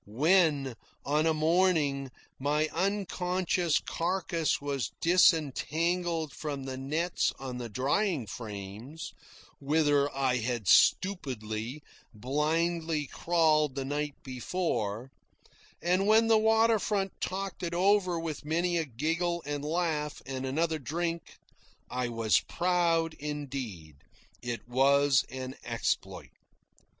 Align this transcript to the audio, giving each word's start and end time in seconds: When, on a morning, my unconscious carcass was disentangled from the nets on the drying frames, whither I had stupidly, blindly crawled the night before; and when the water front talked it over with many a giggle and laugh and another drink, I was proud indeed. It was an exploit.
When, 0.07 0.73
on 1.05 1.27
a 1.27 1.33
morning, 1.35 2.09
my 2.39 2.69
unconscious 2.73 3.79
carcass 3.79 4.59
was 4.59 4.89
disentangled 4.99 6.33
from 6.33 6.63
the 6.63 6.75
nets 6.75 7.31
on 7.37 7.59
the 7.59 7.69
drying 7.69 8.25
frames, 8.25 9.13
whither 9.59 10.09
I 10.11 10.37
had 10.37 10.67
stupidly, 10.67 11.83
blindly 12.15 13.05
crawled 13.05 13.75
the 13.75 13.85
night 13.85 14.15
before; 14.23 15.11
and 15.83 16.07
when 16.07 16.25
the 16.25 16.37
water 16.39 16.79
front 16.79 17.11
talked 17.21 17.61
it 17.61 17.75
over 17.75 18.19
with 18.19 18.43
many 18.43 18.77
a 18.77 18.85
giggle 18.85 19.43
and 19.45 19.63
laugh 19.63 20.19
and 20.25 20.47
another 20.47 20.79
drink, 20.79 21.37
I 21.91 22.09
was 22.09 22.39
proud 22.49 23.13
indeed. 23.19 23.97
It 24.41 24.67
was 24.67 25.25
an 25.29 25.53
exploit. 25.63 26.31